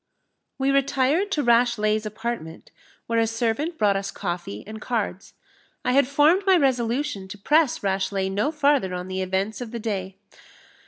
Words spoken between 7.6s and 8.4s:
Rashleigh